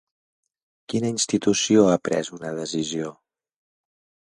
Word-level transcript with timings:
Quina 0.93 1.11
institució 1.15 1.85
ha 1.91 1.99
pres 2.09 2.33
una 2.39 2.55
decisió? 2.63 3.15